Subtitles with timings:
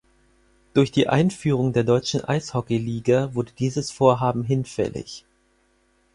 [0.73, 5.25] Durch die Einführung der Deutschen Eishockey Liga wurde dieses Vorhaben hinfällig.